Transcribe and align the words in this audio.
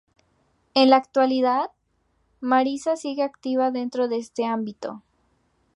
En 0.73 0.89
la 0.89 0.95
actualidad, 0.95 1.69
Marisa 2.39 2.95
sigue 2.97 3.21
activa 3.21 3.69
dentro 3.69 4.07
de 4.07 4.17
este 4.17 4.45
ámbito. 4.47 5.03